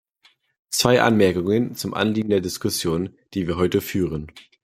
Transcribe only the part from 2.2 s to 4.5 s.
der Diskussion, die wir heute führen.